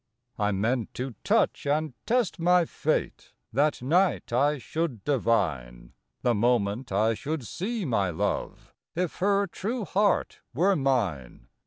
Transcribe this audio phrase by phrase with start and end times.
[0.39, 5.93] I meant to touch and test my fate; That night I should divine,
[6.23, 11.49] The moment I should see my love, If her true heart were mine.